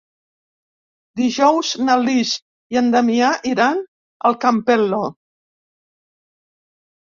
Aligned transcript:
Dijous 1.19 1.73
na 1.81 1.97
Lis 2.05 2.31
i 2.77 2.81
en 2.83 2.89
Damià 2.97 3.29
iran 3.53 3.85
al 4.33 4.41
Campello. 4.49 5.05